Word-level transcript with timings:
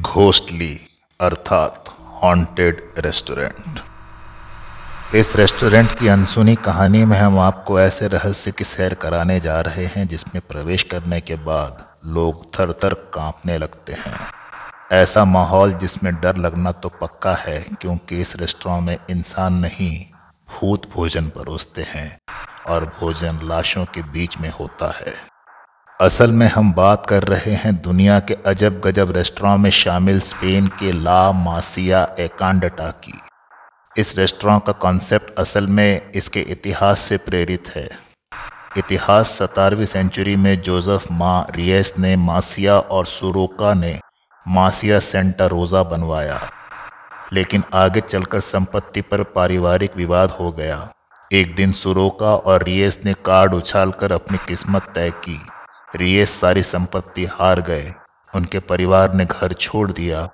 Ghostly 0.00 0.80
अर्थात 1.20 1.84
haunted 2.22 2.94
restaurant 2.98 3.80
इस 5.14 5.36
restaurant 5.36 5.98
की 5.98 6.08
अनसुनी 6.08 6.54
कहानी 6.54 7.04
में 7.04 7.16
हम 7.18 7.38
आपको 7.38 7.80
ऐसे 7.80 8.08
रहस्य 8.08 8.52
की 8.52 8.64
सैर 8.64 8.94
कराने 8.94 9.40
जा 9.40 9.60
रहे 9.60 9.86
हैं 9.86 10.06
जिसमें 10.08 10.42
प्रवेश 10.48 10.82
करने 10.82 11.20
के 11.20 11.34
बाद 11.36 11.84
लोग 12.06 12.44
थर 12.54 12.72
थर 12.72 12.94
कांपने 13.14 13.58
लगते 13.58 13.92
हैं। 13.92 14.18
ऐसा 14.92 15.24
माहौल 15.24 15.72
जिसमें 15.72 16.14
डर 16.14 16.36
लगना 16.36 16.72
तो 16.72 16.88
पक्का 16.88 17.34
है, 17.34 17.58
क्योंकि 17.80 18.20
इस 18.20 18.36
रेस्टोरेंट 18.36 18.86
में 18.86 18.96
इंसान 19.10 19.54
नहीं, 19.54 20.06
भूत 20.50 20.90
भोजन 20.92 21.28
परोसते 21.28 21.82
हैं 21.82 22.18
और 22.68 22.84
भोजन 23.00 23.40
लाशों 23.42 23.84
के 23.84 24.02
बीच 24.02 24.38
में 24.38 24.50
होता 24.50 24.92
है। 24.96 25.14
असल 26.00 26.30
में 26.32 26.46
हम 26.46 26.72
बात 26.72 27.04
कर 27.06 27.22
रहे 27.22 27.54
हैं 27.54 27.74
दुनिया 27.82 28.18
के 28.20 28.34
अजब 28.46 28.80
गजब 28.84 29.10
रेस्टोरेंट 29.12 29.60
में 29.60 29.70
शामिल 29.70 30.20
स्पेन 30.20 30.66
के 30.66 30.92
ला 30.92 31.32
मासिया 31.32 32.02
एकांडटा 32.18 32.90
की। 33.04 33.12
इस 33.98 34.16
रेस्टोरेंट 34.18 34.64
का 34.66 34.72
कॉन्सेप्ट 34.72 35.38
असल 35.38 35.66
में 35.66 36.12
इसके 36.14 36.40
इतिहास 36.40 37.00
से 37.00 37.16
प्रेरित 37.16 37.68
है। 37.68 37.88
इतिहास 38.78 39.36
सतारहवीं 39.38 39.84
सेंचुरी 39.84 40.36
में 40.36 40.62
जोसेफ 40.62 41.06
मा 41.12 41.46
रियस 41.56 41.92
ने 41.98 42.14
मासिया 42.16 42.78
और 42.78 43.06
सुरोका 43.06 43.74
ने 43.74 43.98
मासिया 44.46 44.98
सेंटा 44.98 45.46
रोज़ा 45.46 45.82
बनवाया। 45.82 46.40
लेकिन 47.32 47.62
आगे 47.74 48.00
चलकर 48.00 48.40
संपत्ति 48.40 49.00
पर 49.00 49.22
पारिवारिक 49.36 49.96
विवाद 49.96 50.30
हो 50.30 50.52
गया। 50.52 50.82
एक 51.32 51.54
दिन 51.56 51.72
सुरोका 51.74 52.34
और 52.34 52.62
रियस 52.62 53.00
ने 53.04 53.12
कार्ड 53.24 53.54
उछालकर 53.54 54.12
अपनी 54.12 54.38
किस्मत 54.48 54.92
तय 54.94 55.10
की। 55.10 55.40
रियस 55.96 56.40
सारी 56.40 56.62
संपत्ति 56.62 57.24
हार 57.24 57.60
गए। 57.60 57.94
उनके 58.34 58.58
परिवार 58.58 59.14
ने 59.14 59.24
घर 59.24 59.52
छोड़ 59.52 59.92
दिया 59.92 60.28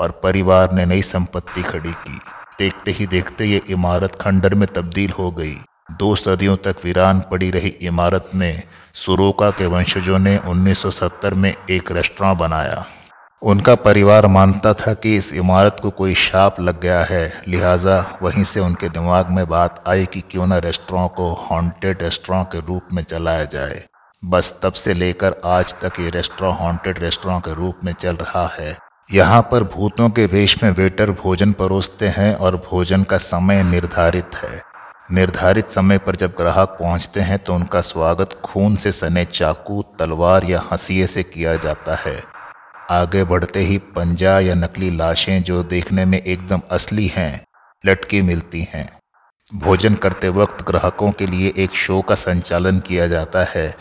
और 0.00 0.10
परिवार 0.10 0.72
ने 0.72 0.86
नई 0.86 1.02
संपत्ति 1.02 1.62
खड़ी 1.62 1.92
की। 1.92 2.20
देखते 2.58 2.90
ही 2.90 3.06
देखते 3.06 3.44
ये 3.44 3.60
इमारत 3.70 4.14
खंडर 4.14 4.54
में 4.54 4.68
तब्दील 4.68 5.10
हो 5.10 5.30
गई। 5.30 5.56
दो 5.90 6.16
सदियों 6.16 6.56
तक 6.56 6.76
वीरान 6.84 7.20
पड़ी 7.20 7.50
रही 7.50 7.68
इमारत 7.68 8.30
में 8.34 8.62
सुरोका 8.94 9.50
के 9.50 9.66
वंशजों 9.66 10.18
ने 10.18 10.38
1970 10.38 11.34
में 11.34 11.54
एक 11.70 11.92
रेस्टोरेंट 11.92 12.38
बनाया। 12.38 12.86
उनका 13.42 13.74
परिवार 13.74 14.26
मानता 14.26 14.74
था 14.74 14.94
कि 14.94 15.16
इस 15.16 15.32
इमारत 15.32 15.76
को 15.82 15.90
कोई 15.90 16.14
शाप 16.14 16.60
लग 16.60 16.80
गया 16.80 17.04
है। 17.04 17.42
लिहाजा 17.48 18.18
वहीं 18.22 18.44
से 18.44 18.60
उनके 18.60 18.88
दिमाग 18.88 19.30
में 19.30 19.48
बात 19.48 19.84
आई 19.88 20.06
कि 20.06 20.20
क्यों 20.20 20.46
ना 20.46 20.58
रेस्टोरेंट 20.58 21.10
को 21.14 21.32
हॉन्टेड 21.32 22.02
रेस्टोरेंट 22.02 22.46
के 22.46 22.58
रूप 22.58 22.82
में 22.92 23.02
चलाया 23.02 23.44
जाए। 23.44 23.84
बस 24.22 24.58
तब 24.62 24.72
से 24.72 24.92
लेकर 24.94 25.34
आज 25.44 25.74
तक 25.74 25.98
ये 26.00 26.10
रेस्टोरेंट 26.10 26.58
हॉन्टेड 26.58 26.98
रेस्टोरेंट 26.98 27.44
के 27.44 27.54
रूप 27.54 27.78
में 27.84 27.92
चल 27.92 28.16
रहा 28.16 28.46
है। 28.48 28.76
यहाँ 29.10 29.40
पर 29.42 29.64
भूतों 29.64 30.08
के 30.10 30.26
वेश 30.26 30.62
में 30.62 30.70
वेटर 30.70 31.10
भोजन 31.12 31.52
परोसते 31.52 32.08
हैं 32.08 32.34
और 32.34 32.56
भोजन 32.68 33.02
का 33.02 33.18
समय 33.18 33.62
निर्धारित 33.62 34.36
है। 34.36 34.60
निर्धारित 35.12 35.66
समय 35.66 35.98
पर 35.98 36.16
जब 36.16 36.34
ग्राहक 36.38 36.76
पहुँचते 36.80 37.20
हैं 37.20 37.38
तो 37.38 37.54
उनका 37.54 37.80
स्वागत 37.80 38.40
खून 38.44 38.76
से 38.76 38.92
सने 38.92 39.24
चाकू, 39.24 39.82
तलवार 39.98 40.44
या 40.44 40.62
हंसिए 40.72 41.06
से 41.06 41.22
किया 41.22 41.56
जाता 41.56 41.94
है। 41.96 42.22
आगे 42.90 43.24
बढ़ते 43.24 43.60
ही 43.60 43.78
पंजा 43.96 44.38
या 44.40 44.54
नकली 44.54 44.96
लाशें 44.96 45.42
जो 45.42 45.62
देखने 45.64 46.04
में 46.04 46.20
एकदम 46.20 46.60
असली 46.70 47.06
हैं, 47.06 47.44
लटकी 47.84 48.22
मिलती 48.22 48.66
हैं। 48.72 48.88
भोजन 49.52 49.94
करते 49.94 50.28
वक्त 50.32 50.66
ग्राहकों 50.66 51.10
के 51.10 51.26
लिए 51.26 51.52
एक 51.56 51.70
शो 51.76 52.00
का 52.00 52.14
संचालन 52.16 52.78
किया 52.80 53.06
जाता 53.06 53.44
है। 53.44 53.74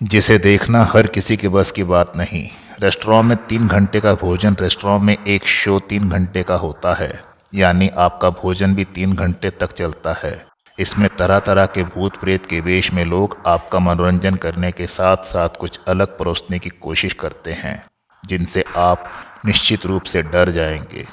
जिसे 0.00 0.38
देखना 0.38 0.82
हर 0.84 1.06
किसी 1.06 1.36
के 1.36 1.48
बस 1.48 1.70
की 1.70 1.82
बात 1.84 2.16
नहीं। 2.16 2.48
रेस्टोरेंट 2.80 3.24
में 3.24 3.36
तीन 3.48 3.66
घंटे 3.68 4.00
का 4.00 4.14
भोजन 4.14 4.56
रेस्टोरेंट 4.60 5.02
में 5.02 5.16
एक 5.28 5.46
शो 5.46 5.78
तीन 5.78 6.08
घंटे 6.08 6.42
का 6.42 6.54
होता 6.54 6.94
है, 6.94 7.12
यानी 7.54 7.88
आपका 7.88 8.30
भोजन 8.30 8.74
भी 8.74 8.84
तीन 8.84 9.12
घंटे 9.14 9.50
तक 9.50 9.72
चलता 9.72 10.12
है। 10.24 10.46
इसमें 10.78 11.08
तरह 11.18 11.38
तरह 11.38 11.66
के 11.66 11.84
भूत 11.84 12.16
प्रेत 12.16 12.46
के 12.46 12.60
वेश 12.60 12.92
में 12.92 13.04
लोग 13.04 13.36
आपका 13.46 13.78
मनोरंजन 13.78 14.34
करने 14.34 14.72
के 14.72 14.86
साथ 14.86 15.16
साथ 15.16 15.48
कुछ 15.48 15.80
अलग 15.88 16.18
परोसने 16.18 16.58
की 16.58 16.70
कोशिश 16.70 17.12
करते 17.12 17.52
हैं, 17.52 17.84
जिनसे 18.24 18.64
आप 18.76 19.10
निश्चित 19.46 19.86
रूप 19.86 20.02
से 20.02 20.22
डर 20.22 20.50
जाएँगे। 20.50 21.06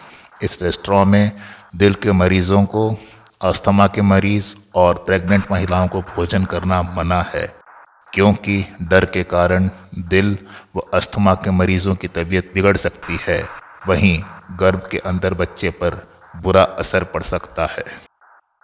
इस 0.43 0.59
रेस्टोरेंट 0.63 1.07
में 1.07 1.31
दिल 1.75 1.93
के 1.93 2.11
मरीजों 2.11 2.63
को, 2.63 2.89
अस्थमा 3.41 3.87
के 3.87 4.01
मरीज़ 4.01 4.55
और 4.75 5.03
प्रेग्नेंट 5.07 5.51
महिलाओं 5.51 5.87
को 5.87 6.01
भोजन 6.01 6.45
करना 6.45 6.81
मना 6.81 7.21
है। 7.21 7.56
क्योंकि 8.13 8.65
डर 8.81 9.05
के 9.05 9.23
कारण 9.23 9.69
दिल 9.97 10.37
व 10.75 10.79
अस्थमा 10.79 11.33
के 11.33 11.51
मरीजों 11.51 11.95
की 11.95 12.07
तबीयत 12.07 12.51
बिगड़ 12.53 12.77
सकती 12.77 13.17
है। 13.21 13.43
वहीं 13.87 14.23
गर्भ 14.59 14.87
के 14.91 14.97
अंदर 14.97 15.33
बच्चे 15.33 15.69
पर 15.69 16.07
बुरा 16.35 16.63
असर 16.63 17.03
पड़ 17.03 17.23
सकता 17.23 17.65
है। 17.65 18.06